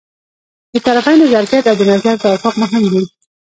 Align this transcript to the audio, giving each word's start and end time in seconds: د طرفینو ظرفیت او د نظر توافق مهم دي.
د 0.73 0.75
طرفینو 0.85 1.29
ظرفیت 1.33 1.65
او 1.67 1.75
د 1.79 1.83
نظر 1.91 2.15
توافق 2.23 2.53
مهم 2.63 2.83
دي. 2.93 3.03